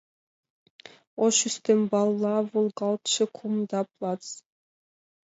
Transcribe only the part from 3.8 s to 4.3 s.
плац.